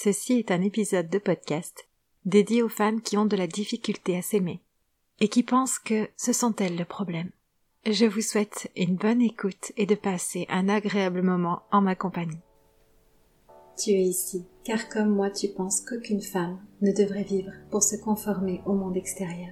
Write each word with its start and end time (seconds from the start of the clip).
Ceci 0.00 0.34
est 0.34 0.52
un 0.52 0.62
épisode 0.62 1.08
de 1.08 1.18
podcast 1.18 1.88
dédié 2.24 2.62
aux 2.62 2.68
femmes 2.68 3.00
qui 3.00 3.16
ont 3.16 3.26
de 3.26 3.34
la 3.34 3.48
difficulté 3.48 4.16
à 4.16 4.22
s'aimer 4.22 4.60
et 5.18 5.26
qui 5.26 5.42
pensent 5.42 5.80
que 5.80 6.08
ce 6.16 6.32
sont 6.32 6.54
elles 6.54 6.76
le 6.76 6.84
problème. 6.84 7.32
Je 7.84 8.04
vous 8.04 8.20
souhaite 8.20 8.70
une 8.76 8.94
bonne 8.94 9.20
écoute 9.20 9.72
et 9.76 9.86
de 9.86 9.96
passer 9.96 10.46
un 10.50 10.68
agréable 10.68 11.22
moment 11.22 11.62
en 11.72 11.80
ma 11.80 11.96
compagnie. 11.96 12.38
Tu 13.76 13.90
es 13.90 14.04
ici, 14.04 14.44
car 14.62 14.88
comme 14.88 15.10
moi 15.10 15.30
tu 15.30 15.48
penses 15.48 15.80
qu'aucune 15.80 16.22
femme 16.22 16.60
ne 16.80 16.92
devrait 16.92 17.24
vivre 17.24 17.50
pour 17.72 17.82
se 17.82 17.96
conformer 17.96 18.60
au 18.66 18.74
monde 18.74 18.96
extérieur. 18.96 19.50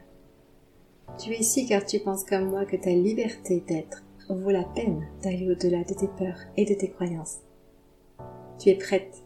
Tu 1.18 1.32
es 1.32 1.40
ici 1.40 1.66
car 1.66 1.84
tu 1.84 1.98
penses 1.98 2.22
comme 2.22 2.50
moi 2.50 2.64
que 2.66 2.76
ta 2.76 2.90
liberté 2.90 3.64
d'être 3.66 4.04
vaut 4.28 4.52
la 4.52 4.62
peine 4.62 5.08
d'aller 5.24 5.50
au-delà 5.50 5.82
de 5.82 5.94
tes 5.94 6.08
peurs 6.16 6.38
et 6.56 6.64
de 6.64 6.74
tes 6.74 6.90
croyances. 6.90 7.38
Tu 8.60 8.68
es 8.68 8.76
prête 8.76 9.25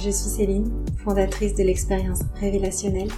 Je 0.00 0.10
suis 0.10 0.30
Céline, 0.30 0.70
fondatrice 0.98 1.56
de 1.56 1.64
l'expérience 1.64 2.20
révélationnelle, 2.36 3.10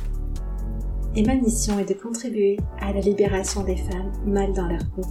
et 1.14 1.22
ma 1.22 1.34
mission 1.34 1.78
est 1.78 1.84
de 1.84 1.92
contribuer 1.92 2.56
à 2.80 2.94
la 2.94 3.00
libération 3.00 3.62
des 3.64 3.76
femmes 3.76 4.12
mal 4.24 4.54
dans 4.54 4.66
leur 4.66 4.88
peau. 4.96 5.02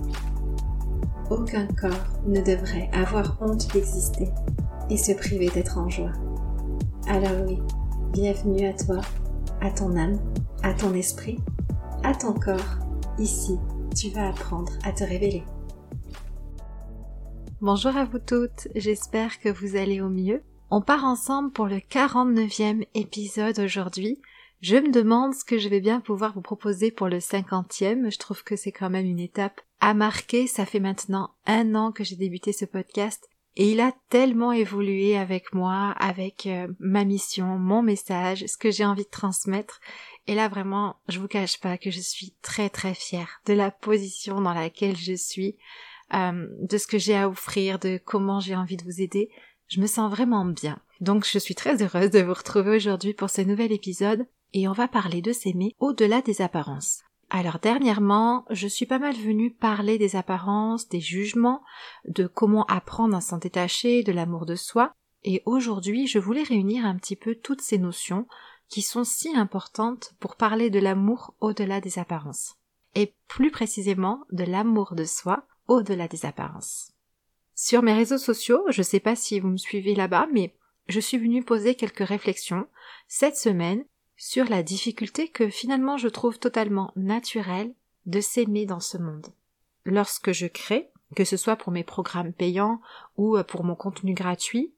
Aucun 1.29 1.67
corps 1.67 2.21
ne 2.25 2.41
devrait 2.41 2.89
avoir 2.91 3.37
honte 3.39 3.71
d'exister 3.71 4.29
et 4.89 4.97
se 4.97 5.11
priver 5.11 5.49
d'être 5.49 5.77
en 5.77 5.89
joie. 5.89 6.13
Alors 7.07 7.45
oui, 7.47 7.59
bienvenue 8.13 8.65
à 8.65 8.73
toi, 8.73 9.01
à 9.61 9.69
ton 9.69 9.95
âme, 9.95 10.19
à 10.63 10.73
ton 10.73 10.95
esprit, 10.95 11.37
à 12.03 12.15
ton 12.15 12.33
corps. 12.33 12.79
Ici, 13.19 13.59
tu 13.95 14.09
vas 14.09 14.29
apprendre 14.29 14.71
à 14.85 14.91
te 14.91 15.03
révéler. 15.03 15.43
Bonjour 17.61 17.95
à 17.95 18.05
vous 18.05 18.19
toutes, 18.19 18.69
j'espère 18.73 19.39
que 19.39 19.49
vous 19.49 19.75
allez 19.75 20.01
au 20.01 20.09
mieux 20.09 20.41
on 20.71 20.81
part 20.81 21.05
ensemble 21.05 21.51
pour 21.51 21.67
le 21.67 21.77
49e 21.77 22.85
épisode 22.93 23.59
aujourd'hui. 23.59 24.21
Je 24.61 24.75
me 24.75 24.91
demande 24.91 25.33
ce 25.33 25.45
que 25.45 25.57
je 25.57 25.69
vais 25.69 25.79
bien 25.79 26.01
pouvoir 26.01 26.33
vous 26.33 26.41
proposer 26.41 26.91
pour 26.91 27.07
le 27.07 27.19
50e. 27.19 28.11
Je 28.11 28.17
trouve 28.19 28.43
que 28.43 28.55
c'est 28.55 28.71
quand 28.71 28.89
même 28.89 29.05
une 29.05 29.19
étape 29.19 29.61
à 29.79 29.93
marquer. 29.93 30.47
Ça 30.47 30.65
fait 30.65 30.79
maintenant 30.79 31.31
un 31.45 31.75
an 31.75 31.91
que 31.91 32.03
j'ai 32.03 32.17
débuté 32.17 32.51
ce 32.51 32.65
podcast 32.65 33.29
et 33.55 33.71
il 33.71 33.79
a 33.79 33.93
tellement 34.09 34.51
évolué 34.51 35.17
avec 35.17 35.53
moi, 35.53 35.93
avec 35.97 36.45
euh, 36.45 36.67
ma 36.79 37.03
mission, 37.03 37.57
mon 37.57 37.81
message, 37.81 38.45
ce 38.45 38.57
que 38.57 38.69
j'ai 38.69 38.85
envie 38.85 39.05
de 39.05 39.09
transmettre. 39.09 39.79
Et 40.27 40.35
là 40.35 40.49
vraiment, 40.49 40.97
je 41.07 41.19
vous 41.19 41.27
cache 41.27 41.59
pas 41.59 41.77
que 41.77 41.89
je 41.89 41.99
suis 41.99 42.35
très 42.41 42.69
très 42.69 42.93
fière 42.93 43.41
de 43.47 43.53
la 43.53 43.71
position 43.71 44.39
dans 44.39 44.53
laquelle 44.53 44.97
je 44.97 45.13
suis, 45.13 45.57
euh, 46.13 46.47
de 46.61 46.77
ce 46.77 46.85
que 46.85 46.97
j'ai 46.97 47.15
à 47.15 47.27
offrir, 47.27 47.79
de 47.79 47.99
comment 48.03 48.39
j'ai 48.39 48.55
envie 48.55 48.77
de 48.77 48.83
vous 48.83 49.01
aider. 49.01 49.29
Je 49.69 49.79
me 49.79 49.87
sens 49.87 50.09
vraiment 50.09 50.45
bien. 50.45 50.79
Donc 50.99 51.25
je 51.25 51.37
suis 51.37 51.53
très 51.53 51.81
heureuse 51.83 52.09
de 52.09 52.21
vous 52.21 52.33
retrouver 52.33 52.75
aujourd'hui 52.75 53.13
pour 53.13 53.29
ce 53.29 53.41
nouvel 53.41 53.71
épisode 53.71 54.25
et 54.53 54.67
on 54.67 54.73
va 54.73 54.87
parler 54.87 55.21
de 55.21 55.31
s'aimer 55.31 55.75
au-delà 55.79 56.21
des 56.21 56.41
apparences. 56.41 57.03
Alors 57.29 57.59
dernièrement, 57.59 58.45
je 58.49 58.67
suis 58.67 58.87
pas 58.87 58.97
mal 58.97 59.13
venue 59.13 59.53
parler 59.53 59.99
des 59.99 60.15
apparences, 60.15 60.89
des 60.89 60.99
jugements, 60.99 61.61
de 62.07 62.25
comment 62.25 62.65
apprendre 62.65 63.15
à 63.15 63.21
s'en 63.21 63.37
détacher, 63.37 64.01
de 64.01 64.11
l'amour 64.11 64.47
de 64.47 64.55
soi, 64.55 64.91
et 65.23 65.43
aujourd'hui 65.45 66.07
je 66.07 66.17
voulais 66.17 66.41
réunir 66.41 66.85
un 66.85 66.95
petit 66.95 67.15
peu 67.15 67.35
toutes 67.35 67.61
ces 67.61 67.77
notions 67.77 68.25
qui 68.69 68.81
sont 68.81 69.03
si 69.03 69.35
importantes 69.35 70.13
pour 70.19 70.35
parler 70.35 70.71
de 70.71 70.79
l'amour 70.79 71.35
au-delà 71.39 71.79
des 71.79 71.99
apparences, 71.99 72.55
et 72.95 73.13
plus 73.27 73.51
précisément 73.51 74.21
de 74.31 74.45
l'amour 74.45 74.95
de 74.95 75.05
soi 75.05 75.45
au-delà 75.67 76.07
des 76.07 76.25
apparences. 76.25 76.93
Sur 77.61 77.83
mes 77.83 77.91
réseaux 77.91 78.17
sociaux, 78.17 78.63
je 78.69 78.81
sais 78.81 79.01
pas 79.01 79.17
si 79.17 79.37
vous 79.41 79.49
me 79.49 79.57
suivez 79.57 79.93
là-bas, 79.93 80.29
mais 80.31 80.55
je 80.87 81.01
suis 81.01 81.17
venue 81.17 81.43
poser 81.43 81.75
quelques 81.75 82.07
réflexions 82.07 82.67
cette 83.09 83.35
semaine 83.35 83.83
sur 84.15 84.45
la 84.45 84.63
difficulté 84.63 85.27
que 85.27 85.49
finalement 85.49 85.97
je 85.97 86.07
trouve 86.07 86.39
totalement 86.39 86.93
naturelle 86.95 87.73
de 88.05 88.21
s'aimer 88.21 88.65
dans 88.65 88.79
ce 88.79 88.97
monde. 88.97 89.27
Lorsque 89.83 90.31
je 90.31 90.47
crée, 90.47 90.89
que 91.17 91.25
ce 91.25 91.35
soit 91.35 91.57
pour 91.57 91.73
mes 91.73 91.83
programmes 91.83 92.31
payants 92.31 92.79
ou 93.17 93.37
pour 93.43 93.65
mon 93.65 93.75
contenu 93.75 94.13
gratuit, 94.13 94.73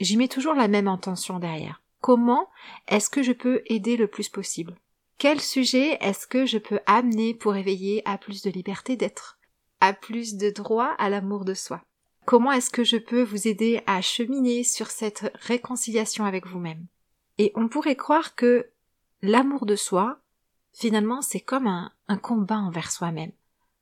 j'y 0.00 0.16
mets 0.16 0.26
toujours 0.26 0.54
la 0.54 0.68
même 0.68 0.88
intention 0.88 1.38
derrière. 1.38 1.82
Comment 2.00 2.48
est-ce 2.88 3.10
que 3.10 3.22
je 3.22 3.32
peux 3.32 3.60
aider 3.66 3.98
le 3.98 4.06
plus 4.06 4.30
possible? 4.30 4.74
Quel 5.18 5.38
sujet 5.38 5.98
est-ce 6.00 6.26
que 6.26 6.46
je 6.46 6.56
peux 6.56 6.80
amener 6.86 7.34
pour 7.34 7.56
éveiller 7.56 8.00
à 8.06 8.16
plus 8.16 8.40
de 8.40 8.48
liberté 8.48 8.96
d'être, 8.96 9.38
à 9.80 9.92
plus 9.92 10.36
de 10.36 10.48
droit 10.48 10.94
à 10.96 11.10
l'amour 11.10 11.44
de 11.44 11.52
soi? 11.52 11.82
Comment 12.24 12.52
est-ce 12.52 12.70
que 12.70 12.84
je 12.84 12.96
peux 12.96 13.22
vous 13.22 13.48
aider 13.48 13.82
à 13.86 14.00
cheminer 14.00 14.62
sur 14.62 14.88
cette 14.88 15.32
réconciliation 15.40 16.24
avec 16.24 16.46
vous-même? 16.46 16.86
Et 17.38 17.52
on 17.56 17.68
pourrait 17.68 17.96
croire 17.96 18.36
que 18.36 18.70
l'amour 19.22 19.66
de 19.66 19.74
soi, 19.74 20.20
finalement, 20.72 21.20
c'est 21.20 21.40
comme 21.40 21.66
un, 21.66 21.90
combat 22.18 22.58
envers 22.58 22.92
soi-même. 22.92 23.32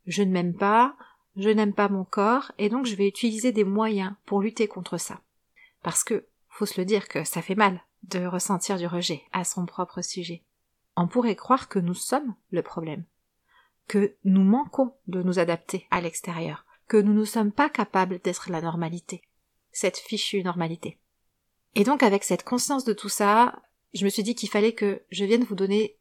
Je 0.06 0.22
ne 0.22 0.30
m'aime 0.30 0.54
pas, 0.54 0.96
je 1.36 1.50
n'aime 1.50 1.74
pas 1.74 1.88
mon 1.88 2.04
corps, 2.04 2.52
et 2.56 2.70
donc 2.70 2.86
je 2.86 2.94
vais 2.94 3.08
utiliser 3.08 3.52
des 3.52 3.64
moyens 3.64 4.14
pour 4.24 4.40
lutter 4.40 4.68
contre 4.68 4.96
ça. 4.96 5.20
Parce 5.82 6.02
que, 6.02 6.26
faut 6.48 6.66
se 6.66 6.80
le 6.80 6.86
dire 6.86 7.08
que 7.08 7.24
ça 7.24 7.42
fait 7.42 7.54
mal 7.54 7.82
de 8.04 8.24
ressentir 8.24 8.78
du 8.78 8.86
rejet 8.86 9.22
à 9.32 9.44
son 9.44 9.66
propre 9.66 10.00
sujet. 10.00 10.44
On 10.96 11.08
pourrait 11.08 11.36
croire 11.36 11.68
que 11.68 11.78
nous 11.78 11.94
sommes 11.94 12.34
le 12.50 12.62
problème, 12.62 13.04
que 13.86 14.14
nous 14.24 14.44
manquons 14.44 14.94
de 15.08 15.22
nous 15.22 15.38
adapter 15.38 15.86
à 15.90 16.00
l'extérieur, 16.00 16.64
que 16.90 16.96
nous 16.96 17.14
ne 17.14 17.24
sommes 17.24 17.52
pas 17.52 17.70
capables 17.70 18.18
d'être 18.18 18.50
la 18.50 18.60
normalité, 18.60 19.22
cette 19.70 19.96
fichue 19.96 20.42
normalité. 20.42 20.98
Et 21.76 21.84
donc 21.84 22.02
avec 22.02 22.24
cette 22.24 22.42
conscience 22.42 22.84
de 22.84 22.92
tout 22.92 23.08
ça, 23.08 23.62
je 23.94 24.04
me 24.04 24.10
suis 24.10 24.24
dit 24.24 24.34
qu'il 24.34 24.48
fallait 24.48 24.74
que 24.74 25.00
je 25.08 25.24
vienne 25.24 25.44
vous 25.44 25.54
donner 25.54 25.96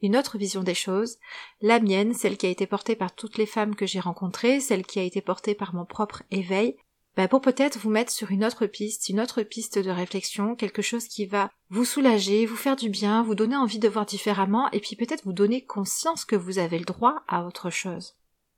une 0.00 0.16
autre 0.16 0.38
vision 0.38 0.62
des 0.62 0.74
choses, 0.76 1.18
la 1.60 1.80
mienne, 1.80 2.14
celle 2.14 2.36
qui 2.36 2.46
a 2.46 2.50
été 2.50 2.68
portée 2.68 2.94
par 2.94 3.12
toutes 3.12 3.36
les 3.36 3.46
femmes 3.46 3.74
que 3.74 3.84
j'ai 3.84 3.98
rencontrées, 3.98 4.60
celle 4.60 4.86
qui 4.86 5.00
a 5.00 5.02
été 5.02 5.20
portée 5.20 5.56
par 5.56 5.74
mon 5.74 5.84
propre 5.84 6.22
éveil, 6.30 6.76
ben 7.16 7.26
pour 7.26 7.40
peut-être 7.40 7.76
vous 7.76 7.90
mettre 7.90 8.12
sur 8.12 8.30
une 8.30 8.44
autre 8.44 8.66
piste, 8.66 9.08
une 9.08 9.18
autre 9.18 9.42
piste 9.42 9.80
de 9.80 9.90
réflexion, 9.90 10.54
quelque 10.54 10.82
chose 10.82 11.08
qui 11.08 11.26
va 11.26 11.50
vous 11.68 11.84
soulager, 11.84 12.46
vous 12.46 12.54
faire 12.54 12.76
du 12.76 12.90
bien, 12.90 13.24
vous 13.24 13.34
donner 13.34 13.56
envie 13.56 13.80
de 13.80 13.88
voir 13.88 14.06
différemment, 14.06 14.70
et 14.70 14.78
puis 14.78 14.94
peut-être 14.94 15.24
vous 15.24 15.32
donner 15.32 15.64
conscience 15.64 16.24
que 16.24 16.36
vous 16.36 16.60
avez 16.60 16.78
le 16.78 16.84
droit 16.84 17.24
à 17.26 17.44
autre 17.44 17.70
chose. 17.70 18.14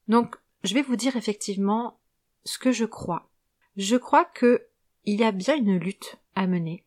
Donc 0.09 0.37
je 0.63 0.75
vais 0.75 0.83
vous 0.83 0.97
dire 0.97 1.17
effectivement 1.17 1.99
ce 2.45 2.59
que 2.59 2.73
je 2.73 2.85
crois. 2.85 3.29
Je 3.77 3.97
crois 3.97 4.25
que 4.25 4.67
il 5.05 5.21
y 5.21 5.25
a 5.25 5.33
bien 5.33 5.57
une 5.57 5.79
lutte 5.79 6.19
à 6.35 6.47
mener, 6.47 6.85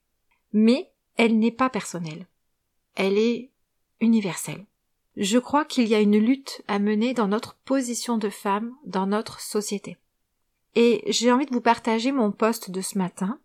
mais 0.51 0.91
elle 1.15 1.39
n'est 1.39 1.51
pas 1.51 1.69
personnelle. 1.69 2.27
Elle 2.95 3.17
est 3.17 3.49
universelle. 4.01 4.65
Je 5.17 5.37
crois 5.37 5.65
qu'il 5.65 5.87
y 5.87 5.95
a 5.95 5.99
une 5.99 6.17
lutte 6.17 6.61
à 6.67 6.79
mener 6.79 7.13
dans 7.13 7.27
notre 7.27 7.55
position 7.55 8.17
de 8.17 8.29
femme, 8.29 8.73
dans 8.85 9.07
notre 9.07 9.39
société. 9.39 9.97
Et 10.75 11.03
j'ai 11.07 11.31
envie 11.31 11.45
de 11.45 11.53
vous 11.53 11.61
partager 11.61 12.11
mon 12.11 12.31
poste 12.31 12.71
de 12.71 12.81
ce 12.81 12.97
matin, 12.97 13.39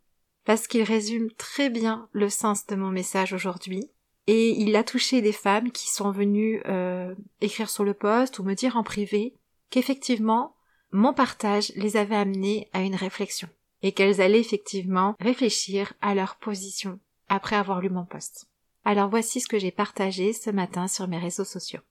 parce 0.44 0.66
qu'il 0.66 0.82
résume 0.82 1.30
très 1.32 1.68
bien 1.68 2.08
le 2.12 2.30
sens 2.30 2.66
de 2.66 2.74
mon 2.74 2.90
message 2.90 3.34
aujourd'hui, 3.34 3.90
et 4.26 4.50
il 4.50 4.76
a 4.76 4.84
touché 4.84 5.20
des 5.20 5.32
femmes 5.32 5.70
qui 5.70 5.88
sont 5.88 6.10
venues 6.10 6.62
euh, 6.66 7.14
écrire 7.40 7.70
sur 7.70 7.84
le 7.84 7.94
poste 7.94 8.38
ou 8.38 8.44
me 8.44 8.54
dire 8.54 8.76
en 8.76 8.82
privé 8.82 9.34
qu'effectivement, 9.70 10.56
mon 10.90 11.12
partage 11.12 11.72
les 11.76 11.96
avait 11.96 12.16
amenées 12.16 12.68
à 12.72 12.80
une 12.80 12.94
réflexion, 12.94 13.48
et 13.82 13.92
qu'elles 13.92 14.20
allaient 14.20 14.40
effectivement 14.40 15.14
réfléchir 15.20 15.92
à 16.00 16.14
leur 16.14 16.36
position 16.36 16.98
après 17.28 17.56
avoir 17.56 17.80
lu 17.80 17.90
mon 17.90 18.04
poste. 18.04 18.48
Alors 18.84 19.10
voici 19.10 19.40
ce 19.40 19.48
que 19.48 19.58
j'ai 19.58 19.70
partagé 19.70 20.32
ce 20.32 20.50
matin 20.50 20.88
sur 20.88 21.08
mes 21.08 21.18
réseaux 21.18 21.44
sociaux. 21.44 21.82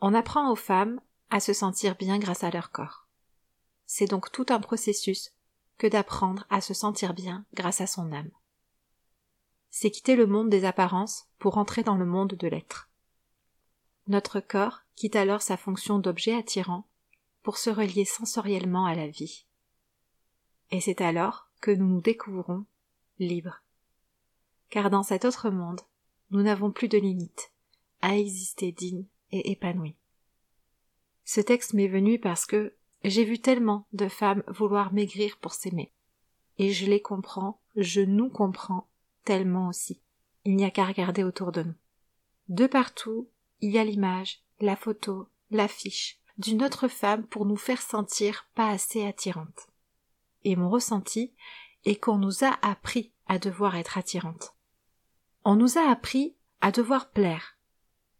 On 0.00 0.14
apprend 0.14 0.50
aux 0.50 0.56
femmes 0.56 1.00
à 1.30 1.40
se 1.40 1.52
sentir 1.52 1.94
bien 1.96 2.18
grâce 2.18 2.44
à 2.44 2.50
leur 2.50 2.70
corps. 2.70 3.06
C'est 3.84 4.06
donc 4.06 4.32
tout 4.32 4.46
un 4.48 4.60
processus 4.60 5.32
que 5.76 5.86
d'apprendre 5.86 6.46
à 6.50 6.60
se 6.60 6.74
sentir 6.74 7.14
bien 7.14 7.44
grâce 7.54 7.80
à 7.80 7.86
son 7.86 8.12
âme. 8.12 8.30
C'est 9.70 9.90
quitter 9.90 10.16
le 10.16 10.26
monde 10.26 10.48
des 10.48 10.64
apparences 10.64 11.26
pour 11.38 11.58
entrer 11.58 11.82
dans 11.82 11.96
le 11.96 12.06
monde 12.06 12.32
de 12.32 12.48
l'être. 12.48 12.88
Notre 14.06 14.40
corps 14.40 14.80
quitte 14.96 15.16
alors 15.16 15.42
sa 15.42 15.56
fonction 15.56 15.98
d'objet 15.98 16.34
attirant 16.34 16.87
pour 17.48 17.56
se 17.56 17.70
relier 17.70 18.04
sensoriellement 18.04 18.84
à 18.84 18.94
la 18.94 19.08
vie. 19.08 19.46
Et 20.70 20.82
c'est 20.82 21.00
alors 21.00 21.48
que 21.62 21.70
nous 21.70 21.86
nous 21.86 22.02
découvrons 22.02 22.66
libres. 23.18 23.62
Car 24.68 24.90
dans 24.90 25.02
cet 25.02 25.24
autre 25.24 25.48
monde, 25.48 25.80
nous 26.30 26.42
n'avons 26.42 26.70
plus 26.70 26.88
de 26.88 26.98
limites 26.98 27.50
à 28.02 28.18
exister 28.18 28.70
digne 28.70 29.06
et 29.32 29.50
épanoui. 29.50 29.96
Ce 31.24 31.40
texte 31.40 31.72
m'est 31.72 31.88
venu 31.88 32.20
parce 32.20 32.44
que 32.44 32.74
j'ai 33.02 33.24
vu 33.24 33.38
tellement 33.38 33.86
de 33.94 34.08
femmes 34.08 34.44
vouloir 34.48 34.92
maigrir 34.92 35.38
pour 35.38 35.54
s'aimer. 35.54 35.90
Et 36.58 36.70
je 36.70 36.84
les 36.84 37.00
comprends, 37.00 37.62
je 37.76 38.02
nous 38.02 38.28
comprends 38.28 38.90
tellement 39.24 39.68
aussi. 39.68 40.02
Il 40.44 40.54
n'y 40.54 40.66
a 40.66 40.70
qu'à 40.70 40.84
regarder 40.84 41.24
autour 41.24 41.50
de 41.52 41.62
nous. 41.62 41.76
De 42.50 42.66
partout, 42.66 43.30
il 43.62 43.70
y 43.70 43.78
a 43.78 43.84
l'image, 43.84 44.42
la 44.60 44.76
photo, 44.76 45.30
l'affiche 45.50 46.20
d'une 46.38 46.62
autre 46.62 46.88
femme 46.88 47.24
pour 47.26 47.44
nous 47.44 47.56
faire 47.56 47.82
sentir 47.82 48.46
pas 48.54 48.68
assez 48.68 49.04
attirante. 49.04 49.68
Et 50.44 50.56
mon 50.56 50.70
ressenti 50.70 51.34
est 51.84 51.96
qu'on 51.96 52.18
nous 52.18 52.44
a 52.44 52.58
appris 52.62 53.12
à 53.26 53.38
devoir 53.38 53.76
être 53.76 53.98
attirante. 53.98 54.54
On 55.44 55.56
nous 55.56 55.78
a 55.78 55.90
appris 55.90 56.36
à 56.60 56.72
devoir 56.72 57.10
plaire. 57.10 57.56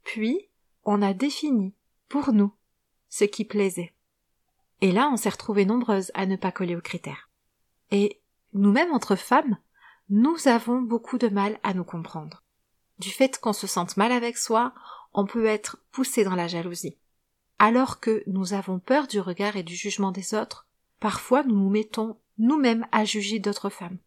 Puis, 0.04 0.48
on 0.84 1.02
a 1.02 1.14
défini, 1.14 1.74
pour 2.08 2.32
nous, 2.32 2.52
ce 3.08 3.24
qui 3.24 3.44
plaisait. 3.44 3.94
Et 4.80 4.92
là, 4.92 5.08
on 5.12 5.16
s'est 5.16 5.28
retrouvées 5.28 5.66
nombreuses 5.66 6.10
à 6.14 6.26
ne 6.26 6.36
pas 6.36 6.52
coller 6.52 6.76
aux 6.76 6.80
critères. 6.80 7.28
Et 7.90 8.20
nous-mêmes, 8.52 8.92
entre 8.92 9.16
femmes, 9.16 9.58
nous 10.08 10.48
avons 10.48 10.80
beaucoup 10.80 11.18
de 11.18 11.28
mal 11.28 11.58
à 11.62 11.74
nous 11.74 11.84
comprendre. 11.84 12.42
Du 12.98 13.10
fait 13.10 13.38
qu'on 13.38 13.52
se 13.52 13.66
sente 13.66 13.96
mal 13.96 14.12
avec 14.12 14.38
soi, 14.38 14.72
on 15.12 15.26
peut 15.26 15.46
être 15.46 15.78
poussé 15.92 16.24
dans 16.24 16.34
la 16.34 16.48
jalousie. 16.48 16.96
Alors 17.58 18.00
que 18.00 18.22
nous 18.26 18.52
avons 18.52 18.78
peur 18.78 19.06
du 19.06 19.20
regard 19.20 19.56
et 19.56 19.62
du 19.62 19.74
jugement 19.74 20.12
des 20.12 20.34
autres, 20.34 20.66
parfois 21.00 21.42
nous 21.42 21.56
nous 21.56 21.70
mettons 21.70 22.16
nous-mêmes 22.38 22.86
à 22.92 23.04
juger 23.04 23.38
d'autres 23.38 23.70
femmes. 23.70 23.98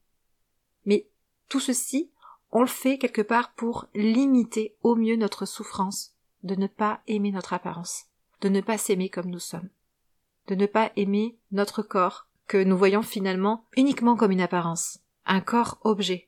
Mais 0.86 1.08
tout 1.50 1.60
ceci, 1.60 2.10
on 2.52 2.62
le 2.62 2.68
fait 2.68 2.98
quelque 2.98 3.22
part 3.22 3.54
pour 3.54 3.88
limiter 3.94 4.76
au 4.84 4.96
mieux 4.96 5.16
notre 5.16 5.46
souffrance 5.46 6.14
de 6.44 6.56
ne 6.56 6.68
pas 6.68 7.02
aimer 7.08 7.32
notre 7.32 7.54
apparence 7.54 8.06
de 8.42 8.50
ne 8.50 8.62
pas 8.62 8.78
s'aimer 8.78 9.10
comme 9.10 9.30
nous 9.30 9.40
sommes, 9.40 9.70
de 10.48 10.56
ne 10.56 10.66
pas 10.66 10.92
aimer 10.96 11.38
notre 11.52 11.82
corps, 11.82 12.28
que 12.48 12.62
nous 12.62 12.78
voyons 12.78 13.04
finalement 13.04 13.66
uniquement 13.78 14.18
comme 14.18 14.32
une 14.32 14.42
apparence, 14.42 15.00
un 15.26 15.40
corps 15.40 15.80
objet, 15.84 16.28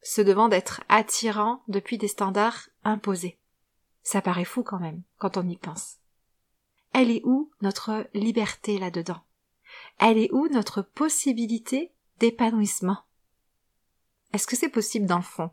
se 0.00 0.22
devant 0.22 0.48
d'être 0.48 0.82
attirant 0.88 1.62
depuis 1.68 1.98
des 1.98 2.08
standards 2.08 2.68
imposés. 2.84 3.38
Ça 4.02 4.22
paraît 4.22 4.46
fou 4.46 4.62
quand 4.62 4.78
même, 4.78 5.02
quand 5.18 5.36
on 5.36 5.46
y 5.46 5.56
pense. 5.56 5.98
Elle 6.92 7.10
est 7.10 7.22
où 7.24 7.50
notre 7.62 8.08
liberté 8.14 8.78
là-dedans? 8.78 9.22
Elle 9.98 10.18
est 10.18 10.32
où 10.32 10.48
notre 10.48 10.82
possibilité 10.82 11.92
d'épanouissement? 12.18 12.98
Est-ce 14.32 14.46
que 14.46 14.56
c'est 14.56 14.68
possible 14.68 15.06
dans 15.06 15.18
le 15.18 15.22
fond? 15.22 15.50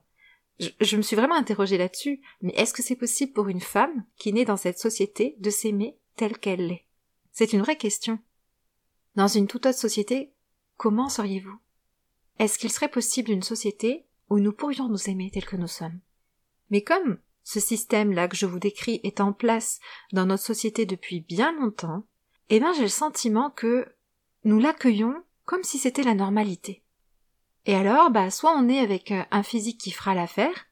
Je, 0.60 0.98
me 0.98 1.04
suis 1.04 1.16
vraiment 1.16 1.36
interrogée 1.36 1.78
là-dessus, 1.78 2.22
mais 2.42 2.54
est-ce 2.56 2.74
que 2.74 2.81
c'est 2.81 2.95
possible 2.95 3.34
pour 3.34 3.48
une 3.48 3.62
femme 3.62 4.06
qui 4.18 4.34
naît 4.34 4.45
dans 4.45 4.57
cette 4.57 4.80
société 4.80 5.36
de 5.39 5.51
s'aimer 5.51 5.98
telle 6.16 6.38
qu'elle 6.38 6.66
l'est? 6.66 6.86
C'est 7.31 7.54
une 7.54 7.62
vraie 7.62 7.78
question. 7.78 8.19
Dans 9.16 9.28
une 9.28 9.48
toute 9.48 9.68
autre 9.68 9.78
société, 9.78 10.34
comment 10.75 11.10
seriez-vous? 11.10 11.60
Est-ce 12.39 12.57
qu'il 12.57 12.72
serait 12.72 12.89
possible 12.89 13.31
une 13.31 13.44
société 13.44 14.07
où 14.30 14.39
nous 14.39 14.51
pourrions 14.51 14.89
nous 14.89 15.10
aimer 15.10 15.30
tels 15.31 15.45
que 15.45 15.56
nous 15.56 15.68
sommes? 15.68 16.00
Mais 16.72 16.81
comme 16.81 17.19
ce 17.47 17.61
système-là 17.61 18.27
que 18.27 18.35
je 18.35 18.45
vous 18.45 18.59
décris 18.59 18.99
est 19.03 19.21
en 19.21 19.31
place 19.31 19.79
dans 20.11 20.25
notre 20.25 20.44
société 20.44 20.85
depuis 20.85 21.21
bien 21.21 21.53
longtemps, 21.53 22.03
eh 22.49 22.59
bien 22.59 22.73
j'ai 22.73 22.81
le 22.81 22.89
sentiment 22.89 23.49
que 23.51 23.88
nous 24.44 24.59
l'accueillons 24.59 25.23
comme 25.45 25.63
si 25.63 25.77
c'était 25.77 26.03
la 26.03 26.13
normalité. 26.13 26.83
Et 27.65 27.73
alors, 27.73 28.11
bah, 28.11 28.31
soit 28.31 28.51
on 28.51 28.67
est 28.67 28.79
avec 28.79 29.11
euh, 29.11 29.23
un 29.31 29.44
physique 29.44 29.79
qui 29.79 29.91
fera 29.91 30.13
l'affaire, 30.13 30.65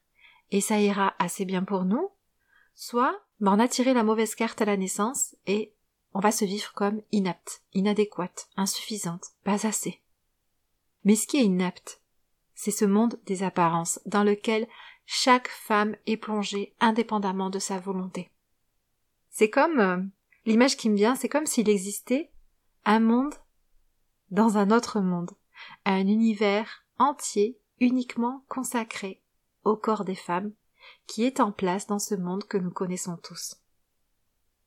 et 0.50 0.60
ça 0.60 0.78
ira 0.78 1.14
assez 1.18 1.46
bien 1.46 1.64
pour 1.64 1.86
nous, 1.86 2.10
soit 2.74 3.18
bah, 3.40 3.52
on 3.54 3.58
a 3.58 3.68
tiré 3.68 3.94
la 3.94 4.04
mauvaise 4.04 4.34
carte 4.34 4.60
à 4.60 4.66
la 4.66 4.76
naissance 4.76 5.34
et 5.46 5.72
on 6.12 6.20
va 6.20 6.30
se 6.30 6.44
vivre 6.44 6.74
comme 6.74 7.00
inapte, 7.10 7.62
inadéquate, 7.72 8.50
insuffisante, 8.58 9.24
pas 9.44 9.66
assez. 9.66 10.02
Mais 11.04 11.16
ce 11.16 11.26
qui 11.26 11.38
est 11.38 11.44
inapte, 11.44 12.02
c'est 12.54 12.70
ce 12.70 12.84
monde 12.84 13.18
des 13.24 13.44
apparences 13.44 13.98
dans 14.04 14.24
lequel 14.24 14.68
chaque 15.06 15.48
femme 15.48 15.96
est 16.06 16.16
plongée 16.16 16.74
indépendamment 16.80 17.48
de 17.48 17.58
sa 17.58 17.78
volonté. 17.78 18.30
C'est 19.30 19.50
comme 19.50 19.78
euh, 19.80 20.02
l'image 20.44 20.76
qui 20.76 20.90
me 20.90 20.96
vient, 20.96 21.14
c'est 21.14 21.28
comme 21.28 21.46
s'il 21.46 21.68
existait 21.68 22.30
un 22.84 23.00
monde 23.00 23.34
dans 24.30 24.58
un 24.58 24.70
autre 24.70 25.00
monde, 25.00 25.30
un 25.84 26.06
univers 26.06 26.84
entier 26.98 27.58
uniquement 27.80 28.44
consacré 28.48 29.22
au 29.64 29.76
corps 29.76 30.04
des 30.04 30.14
femmes 30.14 30.52
qui 31.06 31.24
est 31.24 31.40
en 31.40 31.52
place 31.52 31.86
dans 31.86 31.98
ce 31.98 32.14
monde 32.14 32.44
que 32.44 32.58
nous 32.58 32.70
connaissons 32.70 33.16
tous. 33.16 33.56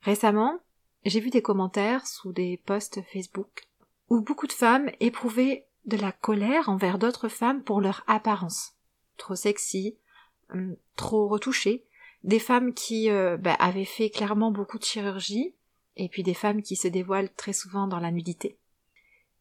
Récemment, 0.01 0.59
j'ai 1.06 1.19
vu 1.19 1.30
des 1.30 1.41
commentaires 1.41 2.07
sous 2.07 2.31
des 2.31 2.57
posts 2.65 3.01
Facebook 3.12 3.68
où 4.09 4.21
beaucoup 4.21 4.47
de 4.47 4.53
femmes 4.53 4.89
éprouvaient 5.00 5.68
de 5.86 5.97
la 5.97 6.12
colère 6.12 6.69
envers 6.69 7.00
d'autres 7.00 7.30
femmes 7.30 7.63
pour 7.63 7.81
leur 7.81 8.03
apparence. 8.07 8.74
Trop 9.18 9.36
sexy, 9.36 9.97
trop 10.96 11.28
retouchées, 11.28 11.86
des 12.24 12.40
femmes 12.40 12.74
qui 12.74 13.10
euh, 13.10 13.38
bah, 13.38 13.54
avaient 13.54 13.86
fait 13.86 14.10
clairement 14.10 14.51
beaucoup 14.51 14.78
de 14.78 14.84
chirurgie, 14.84 15.54
et 15.96 16.10
puis 16.10 16.24
des 16.24 16.34
femmes 16.34 16.62
qui 16.62 16.75
se 16.75 16.88
dévoilent 16.88 17.34
très 17.36 17.54
souvent 17.54 17.88
dans 17.88 18.00
la 18.00 18.12
nudité. 18.12 18.57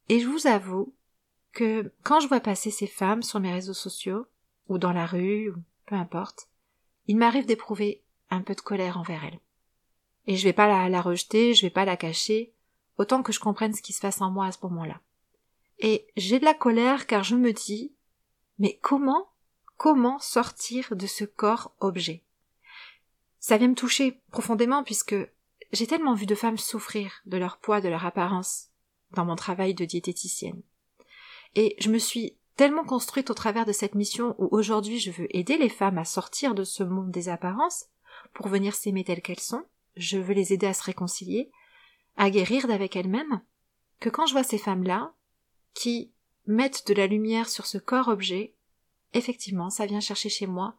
Et 0.09 0.19
je 0.19 0.27
vous 0.27 0.47
avoue 0.47 0.93
que 1.51 1.93
quand 2.03 2.19
je 2.19 2.27
vois 2.27 2.39
passer 2.39 2.71
ces 2.71 2.87
femmes 2.87 3.23
sur 3.23 3.39
mes 3.39 3.51
réseaux 3.51 3.73
sociaux, 3.73 4.25
ou 4.67 4.77
dans 4.77 4.93
la 4.93 5.05
rue, 5.05 5.49
ou 5.49 5.55
peu 5.85 5.95
importe, 5.95 6.47
il 7.07 7.17
m'arrive 7.17 7.45
d'éprouver 7.45 8.03
un 8.29 8.41
peu 8.41 8.53
de 8.53 8.61
colère 8.61 8.97
envers 8.97 9.23
elles. 9.25 9.39
Et 10.27 10.35
je 10.35 10.43
vais 10.43 10.53
pas 10.53 10.67
la, 10.67 10.89
la 10.89 11.01
rejeter, 11.01 11.53
je 11.53 11.63
vais 11.65 11.71
pas 11.71 11.85
la 11.85 11.97
cacher, 11.97 12.53
autant 12.97 13.23
que 13.23 13.31
je 13.31 13.39
comprenne 13.39 13.73
ce 13.73 13.81
qui 13.81 13.93
se 13.93 14.01
passe 14.01 14.21
en 14.21 14.29
moi 14.29 14.45
à 14.45 14.51
ce 14.51 14.59
moment-là. 14.63 15.01
Et 15.79 16.07
j'ai 16.17 16.39
de 16.39 16.45
la 16.45 16.53
colère 16.53 17.07
car 17.07 17.23
je 17.23 17.35
me 17.35 17.51
dis, 17.51 17.93
mais 18.59 18.77
comment, 18.81 19.29
comment 19.79 20.19
sortir 20.19 20.93
de 20.95 21.07
ce 21.07 21.23
corps 21.23 21.73
objet? 21.79 22.21
Ça 23.39 23.57
vient 23.57 23.69
me 23.69 23.75
toucher 23.75 24.19
profondément 24.29 24.83
puisque 24.83 25.15
j'ai 25.71 25.87
tellement 25.87 26.15
vu 26.15 26.25
de 26.25 26.35
femmes 26.35 26.57
souffrir 26.57 27.21
de 27.25 27.37
leur 27.37 27.57
poids, 27.57 27.79
de 27.79 27.87
leur 27.87 28.05
apparence, 28.05 28.67
dans 29.11 29.23
mon 29.23 29.37
travail 29.37 29.73
de 29.73 29.85
diététicienne. 29.85 30.61
Et 31.55 31.77
je 31.79 31.89
me 31.89 31.97
suis 31.97 32.35
tellement 32.57 32.83
construite 32.83 33.29
au 33.29 33.33
travers 33.33 33.65
de 33.65 33.71
cette 33.71 33.95
mission 33.95 34.35
où 34.37 34.49
aujourd'hui 34.51 34.99
je 34.99 35.11
veux 35.11 35.33
aider 35.35 35.57
les 35.57 35.69
femmes 35.69 35.97
à 35.97 36.03
sortir 36.03 36.55
de 36.55 36.65
ce 36.65 36.83
monde 36.83 37.09
des 37.09 37.29
apparences 37.29 37.85
pour 38.33 38.49
venir 38.49 38.75
s'aimer 38.75 39.05
telles 39.05 39.21
qu'elles 39.21 39.39
sont, 39.39 39.63
je 39.95 40.17
veux 40.17 40.33
les 40.33 40.51
aider 40.51 40.67
à 40.67 40.73
se 40.73 40.83
réconcilier, 40.83 41.49
à 42.17 42.29
guérir 42.29 42.67
d'avec 42.67 42.97
elles-mêmes, 42.97 43.41
que 44.01 44.09
quand 44.09 44.25
je 44.25 44.33
vois 44.33 44.43
ces 44.43 44.57
femmes-là, 44.57 45.13
qui 45.73 46.11
mettent 46.47 46.85
de 46.87 46.93
la 46.93 47.07
lumière 47.07 47.47
sur 47.47 47.65
ce 47.65 47.77
corps-objet, 47.77 48.55
effectivement, 49.13 49.69
ça 49.69 49.85
vient 49.85 49.99
chercher 49.99 50.29
chez 50.29 50.47
moi 50.47 50.75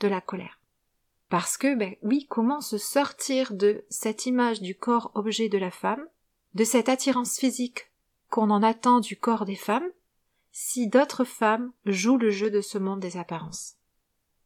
de 0.00 0.08
la 0.08 0.20
colère. 0.20 0.60
Parce 1.28 1.56
que, 1.56 1.74
ben 1.74 1.96
oui, 2.02 2.26
comment 2.28 2.60
se 2.60 2.78
sortir 2.78 3.54
de 3.54 3.84
cette 3.88 4.26
image 4.26 4.60
du 4.60 4.74
corps-objet 4.74 5.48
de 5.48 5.58
la 5.58 5.70
femme, 5.70 6.06
de 6.54 6.64
cette 6.64 6.88
attirance 6.88 7.38
physique 7.38 7.90
qu'on 8.30 8.50
en 8.50 8.62
attend 8.62 9.00
du 9.00 9.16
corps 9.16 9.44
des 9.44 9.56
femmes, 9.56 9.88
si 10.52 10.88
d'autres 10.88 11.24
femmes 11.24 11.72
jouent 11.86 12.18
le 12.18 12.30
jeu 12.30 12.50
de 12.50 12.60
ce 12.60 12.78
monde 12.78 13.00
des 13.00 13.16
apparences. 13.16 13.74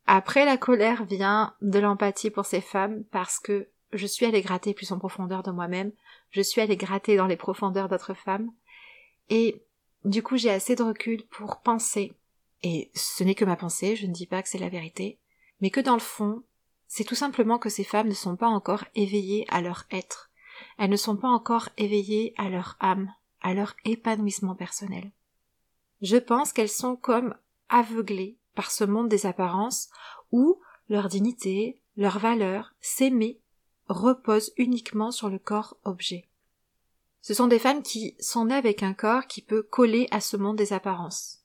Après 0.07 0.47
la 0.47 0.57
colère 0.57 1.05
vient 1.05 1.55
de 1.61 1.79
l'empathie 1.79 2.31
pour 2.31 2.47
ces 2.47 2.63
femmes 2.63 3.05
parce 3.11 3.39
que 3.39 3.69
je 3.93 4.07
suis 4.07 4.25
allée 4.25 4.41
gratter 4.41 4.73
plus 4.73 4.91
en 4.93 4.99
profondeur 4.99 5.43
de 5.43 5.51
moi-même, 5.51 5.93
je 6.31 6.41
suis 6.41 6.63
allée 6.63 6.79
gratter 6.79 7.17
dans 7.17 7.27
les 7.27 7.37
profondeurs 7.37 7.89
d'autres 7.89 8.15
femmes, 8.15 8.51
et 9.29 9.63
du 10.07 10.23
coup 10.23 10.39
j'ai 10.39 10.51
assez 10.51 10.77
de 10.77 10.83
recul 10.83 11.27
pour 11.27 11.61
penser, 11.61 12.15
et 12.63 12.91
ce 12.95 13.25
n'est 13.25 13.35
que 13.35 13.45
ma 13.45 13.57
pensée, 13.57 13.97
je 13.97 14.07
ne 14.07 14.13
dis 14.13 14.27
pas 14.27 14.43
que 14.43 14.49
c'est 14.49 14.59
la 14.59 14.69
vérité, 14.69 15.19
mais 15.61 15.71
que 15.71 15.81
dans 15.81 15.95
le 15.95 16.01
fond, 16.01 16.43
c'est 16.87 17.05
tout 17.05 17.15
simplement 17.15 17.59
que 17.59 17.69
ces 17.69 17.85
femmes 17.85 18.09
ne 18.09 18.15
sont 18.15 18.37
pas 18.37 18.49
encore 18.49 18.85
éveillées 18.95 19.47
à 19.49 19.61
leur 19.61 19.85
être, 19.91 20.31
elles 20.79 20.91
ne 20.91 20.97
sont 20.97 21.17
pas 21.17 21.29
encore 21.29 21.69
éveillées 21.77 22.35
à 22.37 22.49
leur 22.49 22.77
âme, 22.81 23.13
à 23.41 23.55
leur 23.55 23.75
épanouissement 23.85 24.55
personnel. 24.55 25.13
Je 26.01 26.17
pense 26.17 26.53
qu'elles 26.53 26.69
sont 26.69 26.97
comme 26.97 27.35
aveuglées 27.69 28.39
par 28.55 28.71
ce 28.71 28.85
monde 28.85 29.09
des 29.09 29.27
apparences 29.27 29.89
où 30.33 30.61
leur 30.89 31.09
dignité, 31.09 31.81
leur 31.97 32.19
valeur, 32.19 32.75
s'aimer, 32.81 33.41
repose 33.89 34.53
uniquement 34.57 35.11
sur 35.11 35.29
le 35.29 35.39
corps 35.39 35.77
objet. 35.85 36.29
Ce 37.21 37.35
sont 37.35 37.49
des 37.49 37.59
femmes 37.59 37.83
qui 37.83 38.17
sont 38.21 38.47
nées 38.47 38.55
avec 38.55 38.83
un 38.83 38.95
corps 38.95 39.27
qui 39.27 39.43
peut 39.43 39.63
coller 39.63 40.09
à 40.11 40.21
ce 40.21 40.37
monde 40.37 40.57
des 40.57 40.73
apparences. 40.73 41.41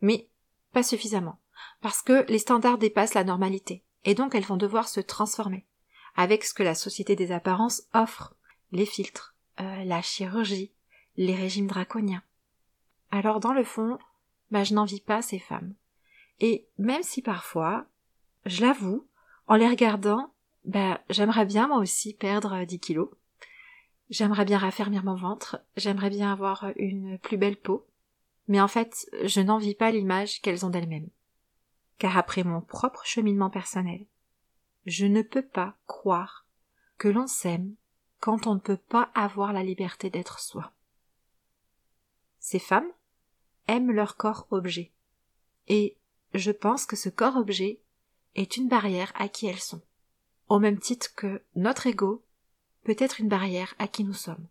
Mais 0.00 0.29
pas 0.72 0.82
suffisamment, 0.82 1.38
parce 1.80 2.02
que 2.02 2.24
les 2.28 2.38
standards 2.38 2.78
dépassent 2.78 3.14
la 3.14 3.24
normalité, 3.24 3.84
et 4.04 4.14
donc 4.14 4.34
elles 4.34 4.44
vont 4.44 4.56
devoir 4.56 4.88
se 4.88 5.00
transformer, 5.00 5.66
avec 6.16 6.44
ce 6.44 6.54
que 6.54 6.62
la 6.62 6.74
société 6.74 7.16
des 7.16 7.32
apparences 7.32 7.82
offre, 7.94 8.34
les 8.72 8.86
filtres, 8.86 9.34
euh, 9.60 9.84
la 9.84 10.02
chirurgie, 10.02 10.72
les 11.16 11.34
régimes 11.34 11.66
draconiens. 11.66 12.22
Alors 13.10 13.40
dans 13.40 13.52
le 13.52 13.64
fond, 13.64 13.98
bah, 14.50 14.64
je 14.64 14.74
n'envie 14.74 15.00
pas 15.00 15.22
ces 15.22 15.38
femmes. 15.38 15.74
Et 16.40 16.66
même 16.78 17.02
si 17.02 17.22
parfois, 17.22 17.86
je 18.46 18.62
l'avoue, 18.62 19.06
en 19.46 19.56
les 19.56 19.68
regardant, 19.68 20.32
ben, 20.64 20.98
j'aimerais 21.08 21.46
bien 21.46 21.68
moi 21.68 21.78
aussi 21.78 22.14
perdre 22.14 22.64
10 22.64 22.80
kilos. 22.80 23.10
J'aimerais 24.08 24.44
bien 24.44 24.58
raffermir 24.58 25.04
mon 25.04 25.14
ventre, 25.14 25.60
j'aimerais 25.76 26.10
bien 26.10 26.32
avoir 26.32 26.66
une 26.76 27.18
plus 27.18 27.36
belle 27.36 27.56
peau, 27.56 27.86
mais 28.50 28.60
en 28.60 28.66
fait, 28.66 29.08
je 29.22 29.40
n'envie 29.40 29.76
pas 29.76 29.92
l'image 29.92 30.40
qu'elles 30.40 30.66
ont 30.66 30.70
d'elles-mêmes. 30.70 31.08
Car 31.98 32.18
après 32.18 32.42
mon 32.42 32.60
propre 32.60 33.06
cheminement 33.06 33.48
personnel, 33.48 34.06
je 34.86 35.06
ne 35.06 35.22
peux 35.22 35.46
pas 35.46 35.76
croire 35.86 36.48
que 36.98 37.06
l'on 37.06 37.28
s'aime 37.28 37.76
quand 38.18 38.48
on 38.48 38.56
ne 38.56 38.60
peut 38.60 38.76
pas 38.76 39.12
avoir 39.14 39.52
la 39.52 39.62
liberté 39.62 40.10
d'être 40.10 40.40
soi. 40.40 40.72
Ces 42.40 42.58
femmes 42.58 42.90
aiment 43.68 43.92
leur 43.92 44.16
corps 44.16 44.48
objet. 44.50 44.90
Et 45.68 45.96
je 46.34 46.50
pense 46.50 46.86
que 46.86 46.96
ce 46.96 47.08
corps 47.08 47.36
objet 47.36 47.78
est 48.34 48.56
une 48.56 48.68
barrière 48.68 49.12
à 49.14 49.28
qui 49.28 49.46
elles 49.46 49.60
sont. 49.60 49.82
Au 50.48 50.58
même 50.58 50.80
titre 50.80 51.14
que 51.14 51.40
notre 51.54 51.86
ego 51.86 52.24
peut 52.82 52.96
être 52.98 53.20
une 53.20 53.28
barrière 53.28 53.76
à 53.78 53.86
qui 53.86 54.02
nous 54.02 54.12
sommes. 54.12 54.48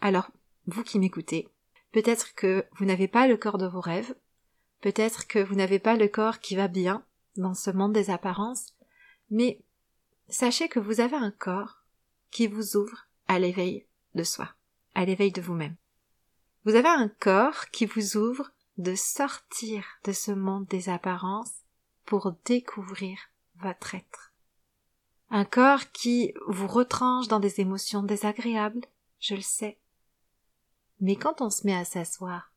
Alors, 0.00 0.30
vous 0.66 0.82
qui 0.82 0.98
m'écoutez, 0.98 1.50
peut-être 1.92 2.34
que 2.34 2.66
vous 2.72 2.84
n'avez 2.84 3.08
pas 3.08 3.26
le 3.26 3.36
corps 3.36 3.58
de 3.58 3.66
vos 3.66 3.80
rêves, 3.80 4.14
peut-être 4.80 5.26
que 5.26 5.38
vous 5.38 5.54
n'avez 5.54 5.78
pas 5.78 5.96
le 5.96 6.08
corps 6.08 6.40
qui 6.40 6.56
va 6.56 6.68
bien 6.68 7.04
dans 7.36 7.54
ce 7.54 7.70
monde 7.70 7.92
des 7.92 8.10
apparences, 8.10 8.74
mais 9.30 9.60
sachez 10.28 10.68
que 10.68 10.80
vous 10.80 11.00
avez 11.00 11.16
un 11.16 11.30
corps 11.30 11.84
qui 12.30 12.46
vous 12.46 12.76
ouvre 12.76 13.06
à 13.28 13.38
l'éveil 13.38 13.86
de 14.14 14.22
soi, 14.22 14.48
à 14.94 15.04
l'éveil 15.04 15.32
de 15.32 15.40
vous-même. 15.40 15.76
Vous 16.64 16.74
avez 16.74 16.88
un 16.88 17.08
corps 17.08 17.70
qui 17.70 17.86
vous 17.86 18.16
ouvre 18.16 18.50
de 18.76 18.94
sortir 18.94 19.84
de 20.04 20.12
ce 20.12 20.30
monde 20.30 20.66
des 20.66 20.88
apparences 20.88 21.64
pour 22.04 22.32
découvrir 22.44 23.18
votre 23.56 23.94
être. 23.94 24.32
Un 25.30 25.44
corps 25.44 25.90
qui 25.92 26.34
vous 26.48 26.66
retranche 26.66 27.28
dans 27.28 27.40
des 27.40 27.60
émotions 27.60 28.02
désagréables, 28.02 28.84
je 29.20 29.34
le 29.34 29.42
sais. 29.42 29.78
Mais 31.00 31.16
quand 31.16 31.40
on 31.40 31.50
se 31.50 31.66
met 31.66 31.74
à 31.74 31.84
s'asseoir 31.84 32.52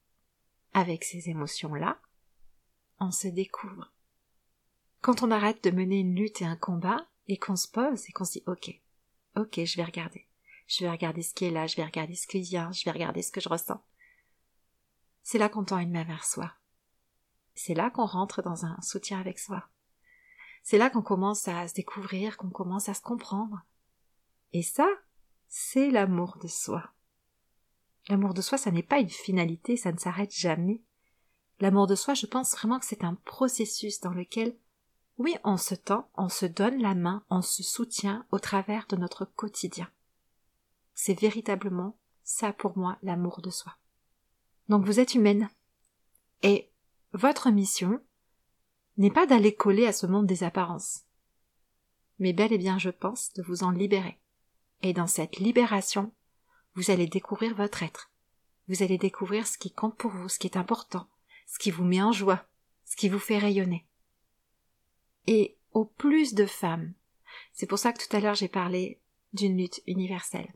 avec 0.74 1.04
ces 1.04 1.30
émotions-là, 1.30 2.00
on 3.00 3.12
se 3.12 3.28
découvre. 3.28 3.92
Quand 5.02 5.24
on 5.24 5.32
arrête 5.32 5.64
de 5.64 5.72
mener 5.72 6.00
une 6.00 6.16
lutte 6.16 6.42
et 6.42 6.46
un 6.46 6.56
combat, 6.56 7.08
et 7.28 7.38
qu'on 7.38 7.56
se 7.56 7.68
pose 7.68 8.08
et 8.08 8.12
qu'on 8.12 8.26
se 8.26 8.34
dit 8.34 8.44
ok, 8.48 8.82
ok, 9.36 9.64
je 9.64 9.78
vais 9.78 9.84
regarder. 9.84 10.28
Je 10.68 10.84
vais 10.84 10.92
regarder 10.92 11.22
ce 11.22 11.34
qui 11.34 11.46
est 11.46 11.52
là, 11.52 11.68
je 11.68 11.76
vais 11.76 11.86
regarder 11.86 12.16
ce 12.16 12.28
qui 12.28 12.42
vient, 12.42 12.72
je 12.72 12.86
vais 12.86 12.92
regarder 12.92 13.22
ce 13.22 13.32
que 13.32 13.42
je 13.42 13.50
ressens. 13.50 13.82
C'est 15.22 15.38
là 15.38 15.50
qu'on 15.50 15.64
tend 15.64 15.80
une 15.80 15.92
main 15.92 16.04
vers 16.04 16.26
soi. 16.26 16.52
C'est 17.56 17.74
là 17.74 17.90
qu'on 17.90 18.06
rentre 18.06 18.42
dans 18.42 18.66
un 18.66 18.80
soutien 18.82 19.20
avec 19.20 19.40
soi. 19.40 19.68
C'est 20.64 20.78
là 20.78 20.90
qu'on 20.90 21.02
commence 21.02 21.48
à 21.48 21.68
se 21.68 21.74
découvrir, 21.74 22.38
qu'on 22.38 22.50
commence 22.50 22.90
à 22.90 22.94
se 22.94 23.02
comprendre. 23.02 23.62
Et 24.54 24.64
ça, 24.64 24.88
c'est 25.48 25.92
l'amour 25.92 26.38
de 26.42 26.48
soi. 26.48 26.93
L'amour 28.10 28.34
de 28.34 28.42
soi, 28.42 28.58
ça 28.58 28.72
n'est 28.72 28.84
pas 28.84 29.00
une 29.00 29.10
finalité, 29.10 29.78
ça 29.78 29.92
ne 29.92 29.98
s'arrête 29.98 30.34
jamais. 30.34 30.82
L'amour 31.60 31.88
de 31.88 31.96
soi, 31.96 32.14
je 32.14 32.26
pense 32.26 32.52
vraiment 32.52 32.80
que 32.80 32.86
c'est 32.86 33.04
un 33.04 33.16
processus 33.26 34.02
dans 34.02 34.14
lequel, 34.14 34.58
oui, 35.18 35.36
on 35.44 35.58
se 35.58 35.76
tend, 35.76 36.10
on 36.16 36.30
se 36.30 36.46
donne 36.46 36.82
la 36.82 36.96
main, 36.96 37.24
on 37.30 37.42
se 37.42 37.64
soutient 37.64 38.26
au 38.32 38.40
travers 38.40 38.88
de 38.88 38.96
notre 38.96 39.26
quotidien. 39.26 39.90
C'est 40.94 41.20
véritablement 41.20 41.98
ça 42.24 42.52
pour 42.54 42.78
moi 42.78 42.98
l'amour 43.04 43.42
de 43.42 43.50
soi. 43.50 43.78
Donc 44.70 44.86
vous 44.86 45.00
êtes 45.00 45.16
humaine. 45.16 45.50
Et 46.42 46.72
votre 47.14 47.52
mission 47.52 48.02
n'est 48.98 49.12
pas 49.12 49.26
d'aller 49.26 49.56
coller 49.56 49.88
à 49.88 49.94
ce 49.94 50.06
monde 50.06 50.28
des 50.28 50.44
apparences, 50.44 51.04
mais 52.20 52.34
bel 52.34 52.54
et 52.54 52.58
bien, 52.58 52.78
je 52.78 52.90
pense, 52.90 53.34
de 53.34 53.42
vous 53.44 53.64
en 53.64 53.72
libérer. 53.72 54.20
Et 54.82 54.94
dans 54.94 55.08
cette 55.08 55.38
libération, 55.38 56.12
vous 56.76 56.92
allez 56.92 57.08
découvrir 57.08 57.56
votre 57.56 57.84
être. 57.84 58.12
Vous 58.68 58.84
allez 58.84 58.98
découvrir 58.98 59.46
ce 59.46 59.58
qui 59.58 59.72
compte 59.72 59.96
pour 59.98 60.12
vous, 60.12 60.30
ce 60.30 60.40
qui 60.40 60.48
est 60.48 60.58
important, 60.58 61.08
ce 61.48 61.60
qui 61.60 61.72
vous 61.72 61.84
met 61.84 62.02
en 62.02 62.12
joie, 62.12 62.46
ce 62.86 62.96
qui 62.96 63.10
vous 63.10 63.20
fait 63.20 63.38
rayonner. 63.38 63.86
Et 65.28 65.58
au 65.74 65.86
plus 65.86 66.34
de 66.34 66.46
femmes, 66.46 66.94
c'est 67.52 67.66
pour 67.66 67.80
ça 67.80 67.94
que 67.94 68.06
tout 68.06 68.16
à 68.16 68.20
l'heure 68.20 68.36
j'ai 68.36 68.48
parlé 68.48 69.00
d'une 69.34 69.58
lutte 69.58 69.82
universelle. 69.88 70.54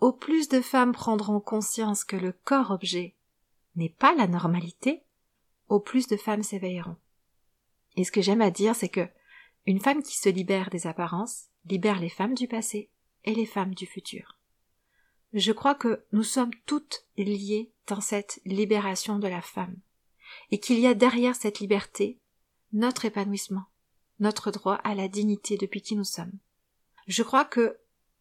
Au 0.00 0.12
plus 0.12 0.48
de 0.48 0.60
femmes 0.60 0.92
prendront 0.92 1.40
conscience 1.40 2.04
que 2.04 2.16
le 2.16 2.32
corps 2.32 2.70
objet 2.70 3.14
n'est 3.76 3.88
pas 3.88 4.14
la 4.14 4.26
normalité, 4.26 5.02
au 5.68 5.80
plus 5.80 6.06
de 6.06 6.16
femmes 6.16 6.42
s'éveilleront. 6.42 6.96
Et 7.96 8.04
ce 8.04 8.12
que 8.12 8.20
j'aime 8.20 8.42
à 8.42 8.50
dire, 8.50 8.74
c'est 8.74 8.88
que 8.88 9.08
une 9.66 9.80
femme 9.80 10.02
qui 10.02 10.16
se 10.16 10.28
libère 10.28 10.68
des 10.70 10.86
apparences 10.86 11.46
libère 11.64 11.98
les 11.98 12.10
femmes 12.10 12.34
du 12.34 12.46
passé 12.46 12.90
et 13.24 13.34
les 13.34 13.46
femmes 13.46 13.74
du 13.74 13.86
futur. 13.86 14.36
Je 15.34 15.50
crois 15.50 15.74
que 15.74 16.04
nous 16.12 16.22
sommes 16.22 16.54
toutes 16.64 17.04
liées 17.16 17.72
dans 17.88 18.00
cette 18.00 18.40
libération 18.44 19.18
de 19.18 19.26
la 19.26 19.42
femme, 19.42 19.76
et 20.52 20.60
qu'il 20.60 20.78
y 20.78 20.86
a 20.86 20.94
derrière 20.94 21.34
cette 21.34 21.58
liberté 21.58 22.20
notre 22.72 23.04
épanouissement, 23.04 23.64
notre 24.20 24.52
droit 24.52 24.76
à 24.84 24.94
la 24.94 25.08
dignité 25.08 25.56
depuis 25.56 25.82
qui 25.82 25.96
nous 25.96 26.04
sommes. 26.04 26.32
Je 27.08 27.24
crois 27.24 27.44
que 27.44 27.78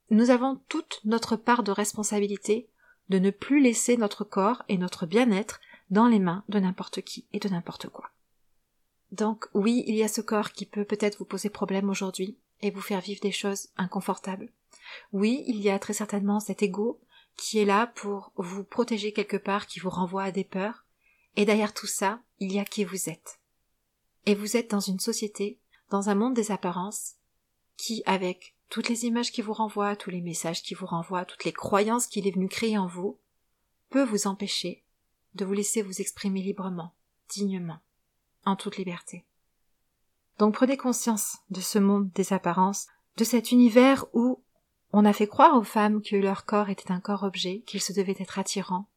nous 0.09 0.31
avons 0.31 0.59
toute 0.69 1.01
notre 1.05 1.35
part 1.35 1.61
de 1.61 1.71
responsabilité 1.71 2.67
de 3.09 3.19
ne 3.19 3.29
plus 3.29 3.61
laisser 3.61 3.95
notre 3.95 4.23
corps 4.23 4.63
et 4.67 4.79
notre 4.79 5.05
bien-être 5.05 5.61
dans 5.91 6.07
les 6.07 6.19
mains 6.19 6.43
de 6.49 6.59
n'importe 6.59 7.01
qui 7.01 7.27
et 7.31 7.39
de 7.39 7.49
n'importe 7.49 7.89
quoi. 7.89 8.09
Donc 9.11 9.47
oui, 9.53 9.83
il 9.85 9.95
y 9.95 10.03
a 10.03 10.07
ce 10.07 10.21
corps 10.21 10.51
qui 10.51 10.65
peut 10.65 10.85
peut-être 10.85 11.19
vous 11.19 11.25
poser 11.25 11.51
problème 11.51 11.89
aujourd'hui 11.89 12.37
et 12.61 12.71
vous 12.71 12.81
faire 12.81 13.01
vivre 13.01 13.21
des 13.21 13.31
choses 13.31 13.69
inconfortables. 13.77 14.51
Oui, 15.11 15.43
il 15.47 15.59
y 15.61 15.69
a 15.69 15.79
très 15.79 15.93
certainement 15.93 16.39
cet 16.39 16.63
ego 16.63 16.99
qui 17.35 17.59
est 17.59 17.65
là 17.65 17.87
pour 17.87 18.31
vous 18.35 18.63
protéger 18.63 19.11
quelque 19.11 19.37
part, 19.37 19.67
qui 19.67 19.79
vous 19.79 19.89
renvoie 19.89 20.23
à 20.23 20.31
des 20.31 20.43
peurs, 20.43 20.85
et 21.35 21.45
derrière 21.45 21.73
tout 21.73 21.87
ça, 21.87 22.21
il 22.39 22.53
y 22.53 22.59
a 22.59 22.65
qui 22.65 22.83
vous 22.83 23.09
êtes. 23.09 23.39
Et 24.25 24.35
vous 24.35 24.55
êtes 24.55 24.69
dans 24.69 24.79
une 24.79 24.99
société, 24.99 25.59
dans 25.89 26.09
un 26.09 26.15
monde 26.15 26.35
des 26.35 26.51
apparences, 26.51 27.15
qui, 27.75 28.03
avec 28.05 28.55
toutes 28.69 28.89
les 28.89 29.05
images 29.05 29.31
qui 29.31 29.41
vous 29.41 29.53
renvoient, 29.53 29.95
tous 29.95 30.09
les 30.09 30.21
messages 30.21 30.61
qui 30.61 30.73
vous 30.73 30.85
renvoient, 30.85 31.25
toutes 31.25 31.43
les 31.43 31.53
croyances 31.53 32.07
qu'il 32.07 32.27
est 32.27 32.31
venu 32.31 32.47
créer 32.47 32.77
en 32.77 32.87
vous, 32.87 33.19
peut 33.89 34.03
vous 34.03 34.27
empêcher 34.27 34.83
de 35.35 35.45
vous 35.45 35.53
laisser 35.53 35.81
vous 35.81 36.01
exprimer 36.01 36.41
librement, 36.41 36.93
dignement, 37.29 37.79
en 38.45 38.55
toute 38.55 38.77
liberté. 38.77 39.25
Donc 40.39 40.55
prenez 40.55 40.77
conscience 40.77 41.37
de 41.49 41.61
ce 41.61 41.79
monde 41.79 42.11
des 42.11 42.33
apparences, 42.33 42.87
de 43.17 43.23
cet 43.23 43.51
univers 43.51 44.05
où 44.13 44.42
on 44.93 45.05
a 45.05 45.13
fait 45.13 45.27
croire 45.27 45.55
aux 45.57 45.63
femmes 45.63 46.01
que 46.01 46.15
leur 46.15 46.45
corps 46.45 46.69
était 46.69 46.91
un 46.91 46.99
corps 46.99 47.23
objet, 47.23 47.63
qu'il 47.65 47.81
se 47.81 47.93
devait 47.93 48.15
être 48.19 48.39
attirant, 48.39 48.87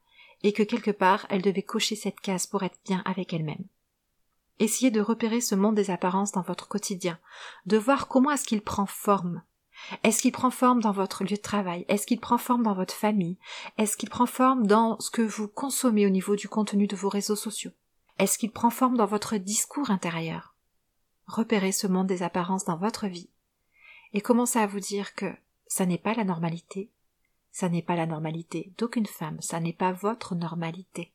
et 0.42 0.52
que 0.52 0.62
quelque 0.62 0.90
part 0.90 1.26
elles 1.30 1.42
devaient 1.42 1.62
cocher 1.62 1.96
cette 1.96 2.20
case 2.20 2.46
pour 2.46 2.62
être 2.62 2.78
bien 2.84 3.02
avec 3.04 3.32
elles-mêmes. 3.32 3.66
Essayez 4.58 4.90
de 4.90 5.00
repérer 5.00 5.40
ce 5.40 5.54
monde 5.54 5.74
des 5.74 5.90
apparences 5.90 6.32
dans 6.32 6.42
votre 6.42 6.68
quotidien, 6.68 7.18
de 7.66 7.76
voir 7.76 8.08
comment 8.08 8.30
est-ce 8.30 8.44
qu'il 8.44 8.62
prend 8.62 8.86
forme, 8.86 9.42
est-ce 10.02 10.22
qu'il 10.22 10.32
prend 10.32 10.50
forme 10.50 10.80
dans 10.80 10.92
votre 10.92 11.22
lieu 11.24 11.36
de 11.36 11.42
travail? 11.42 11.84
Est-ce 11.88 12.06
qu'il 12.06 12.20
prend 12.20 12.38
forme 12.38 12.62
dans 12.62 12.74
votre 12.74 12.94
famille? 12.94 13.38
Est-ce 13.78 13.96
qu'il 13.96 14.08
prend 14.08 14.26
forme 14.26 14.66
dans 14.66 14.98
ce 15.00 15.10
que 15.10 15.22
vous 15.22 15.48
consommez 15.48 16.06
au 16.06 16.10
niveau 16.10 16.36
du 16.36 16.48
contenu 16.48 16.86
de 16.86 16.96
vos 16.96 17.08
réseaux 17.08 17.36
sociaux? 17.36 17.72
Est-ce 18.18 18.38
qu'il 18.38 18.52
prend 18.52 18.70
forme 18.70 18.96
dans 18.96 19.06
votre 19.06 19.36
discours 19.36 19.90
intérieur? 19.90 20.54
Repérez 21.26 21.72
ce 21.72 21.86
monde 21.86 22.06
des 22.06 22.22
apparences 22.22 22.64
dans 22.64 22.76
votre 22.76 23.06
vie. 23.06 23.30
Et 24.12 24.20
commencez 24.20 24.58
à 24.58 24.66
vous 24.66 24.80
dire 24.80 25.14
que 25.14 25.26
ça 25.66 25.86
n'est 25.86 25.98
pas 25.98 26.14
la 26.14 26.24
normalité, 26.24 26.90
ça 27.50 27.68
n'est 27.68 27.82
pas 27.82 27.96
la 27.96 28.06
normalité 28.06 28.72
d'aucune 28.78 29.06
femme, 29.06 29.40
ça 29.40 29.60
n'est 29.60 29.72
pas 29.72 29.92
votre 29.92 30.34
normalité. 30.34 31.12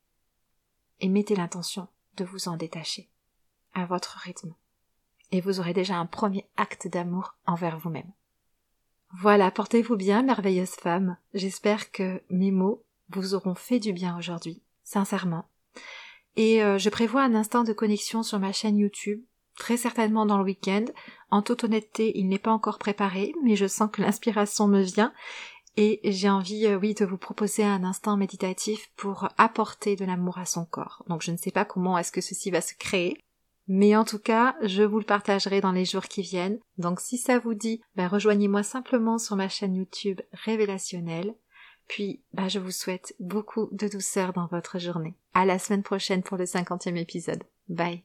Et 1.00 1.10
mettez 1.10 1.36
l'intention 1.36 1.88
de 2.18 2.26
vous 2.26 2.48
en 2.48 2.58
détacher, 2.58 3.10
à 3.74 3.86
votre 3.86 4.18
rythme. 4.18 4.54
Et 5.32 5.42
vous 5.42 5.60
aurez 5.60 5.74
déjà 5.74 5.98
un 5.98 6.06
premier 6.06 6.48
acte 6.58 6.88
d'amour 6.88 7.36
envers 7.46 7.78
vous-même. 7.78 8.12
Voilà, 9.20 9.52
portez-vous 9.52 9.98
bien, 9.98 10.24
merveilleuse 10.24 10.76
femme. 10.76 11.18
J'espère 11.34 11.92
que 11.92 12.22
mes 12.30 12.52
mots 12.52 12.84
vous 13.10 13.34
auront 13.34 13.56
fait 13.56 13.80
du 13.80 13.94
bien 13.94 14.18
aujourd'hui, 14.18 14.62
sincèrement. 14.84 15.46
Et 16.38 16.64
euh, 16.64 16.78
je 16.78 16.90
prévois 16.90 17.24
un 17.24 17.36
instant 17.36 17.64
de 17.64 17.74
connexion 17.74 18.24
sur 18.24 18.40
ma 18.40 18.54
chaîne 18.54 18.78
YouTube, 18.78 19.22
très 19.58 19.78
certainement 19.78 20.26
dans 20.26 20.38
le 20.38 20.44
week-end. 20.44 20.86
En 21.30 21.42
toute 21.42 21.64
honnêteté, 21.64 22.18
il 22.18 22.28
n'est 22.28 22.40
pas 22.40 22.52
encore 22.52 22.78
préparé, 22.78 23.34
mais 23.44 23.56
je 23.56 23.68
sens 23.68 23.90
que 23.92 24.02
l'inspiration 24.02 24.68
me 24.68 24.82
vient 24.82 25.14
et 25.78 26.02
j'ai 26.04 26.30
envie, 26.30 26.66
euh, 26.66 26.78
oui, 26.78 26.94
de 26.94 27.06
vous 27.06 27.18
proposer 27.18 27.64
un 27.64 27.84
instant 27.84 28.18
méditatif 28.18 28.92
pour 28.98 29.30
apporter 29.38 29.96
de 29.96 30.06
l'amour 30.06 30.38
à 30.38 30.46
son 30.46 30.66
corps. 30.66 31.04
Donc 31.08 31.22
je 31.22 31.32
ne 31.32 31.38
sais 31.38 31.52
pas 31.52 31.66
comment 31.66 31.98
est-ce 31.98 32.12
que 32.12 32.22
ceci 32.22 32.52
va 32.52 32.62
se 32.62 32.74
créer, 32.76 33.18
mais 33.68 33.96
en 33.96 34.04
tout 34.04 34.20
cas, 34.20 34.56
je 34.64 34.84
vous 34.84 35.00
le 35.00 35.06
partagerai 35.06 35.62
dans 35.62 35.72
les 35.72 35.86
jours 35.86 36.06
qui 36.06 36.22
viennent. 36.22 36.60
Donc 36.78 37.00
si 37.00 37.18
ça 37.18 37.40
vous 37.40 37.54
dit, 37.54 37.82
ben, 37.96 38.08
rejoignez-moi 38.08 38.64
simplement 38.64 39.18
sur 39.18 39.36
ma 39.36 39.48
chaîne 39.48 39.76
YouTube 39.76 40.20
Révélationnelle. 40.34 41.36
Puis, 41.88 42.22
ben, 42.34 42.48
je 42.48 42.60
vous 42.60 42.72
souhaite 42.72 43.16
beaucoup 43.20 43.68
de 43.72 43.88
douceur 43.88 44.34
dans 44.34 44.48
votre 44.48 44.80
journée. 44.80 45.16
À 45.34 45.46
la 45.46 45.60
semaine 45.60 45.84
prochaine 45.84 46.24
pour 46.24 46.38
le 46.38 46.46
cinquantième 46.46 46.98
épisode. 46.98 47.44
Bye. 47.68 48.04